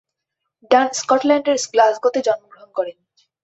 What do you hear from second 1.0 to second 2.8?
স্কটল্যান্ডের গ্লাসগোতে জন্মগ্রহণ